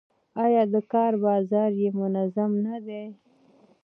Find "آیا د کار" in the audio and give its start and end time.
0.43-1.13